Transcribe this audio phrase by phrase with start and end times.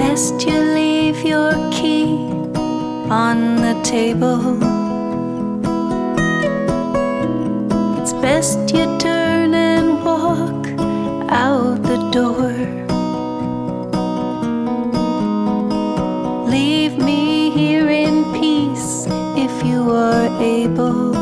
[0.00, 2.06] best you leave your key
[3.24, 4.40] on the table.
[7.98, 10.62] It's best you turn and walk
[11.28, 12.52] out the door.
[16.56, 19.06] Leave me here in peace
[19.46, 21.12] if you are able.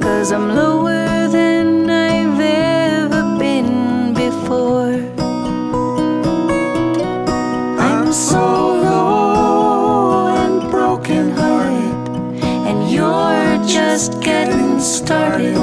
[0.00, 0.85] Cause I'm lower
[14.86, 15.54] started.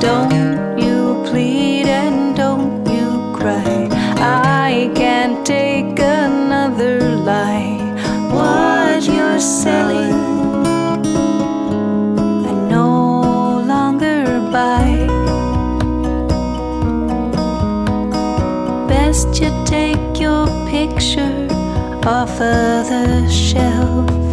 [0.00, 3.88] Don't you plead and don't you cry.
[4.20, 7.82] I can't take another lie.
[8.32, 10.14] What you're selling,
[12.46, 15.06] I no longer buy.
[18.86, 21.48] Best you take your picture
[22.06, 24.25] off of the shelf.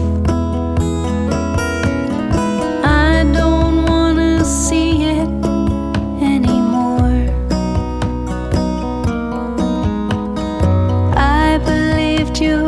[4.44, 5.30] See it
[6.22, 7.30] anymore.
[11.16, 12.66] I believed you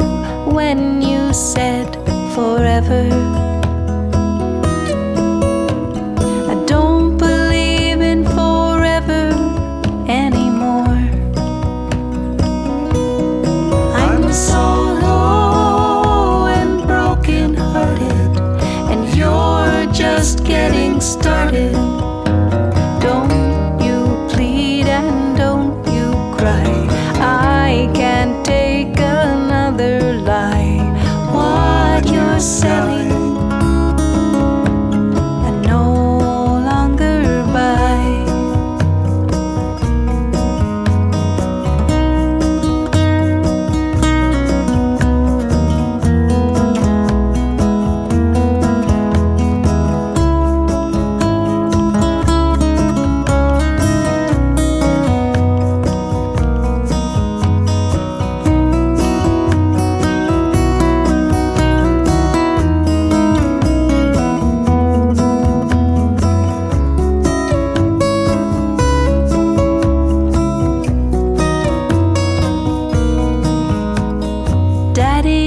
[0.54, 1.94] when you said
[2.34, 3.35] forever.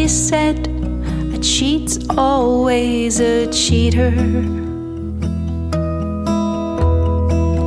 [0.09, 0.67] Said
[1.35, 4.11] a cheat's always a cheater.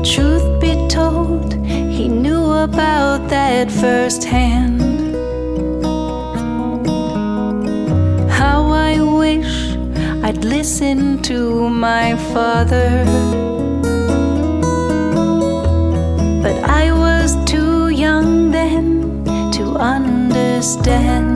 [0.04, 4.82] Truth be told, he knew about that firsthand.
[8.32, 9.76] How I wish
[10.24, 13.06] I'd listened to my father.
[16.42, 21.31] But I was too young then to understand.